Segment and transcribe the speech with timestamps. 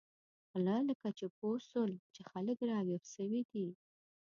[0.51, 3.67] غله لکه چې پوه شول چې خلک را وېښ شوي دي.